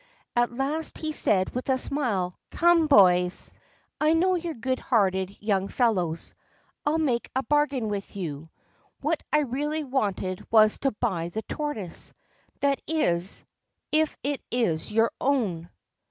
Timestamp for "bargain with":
7.43-8.15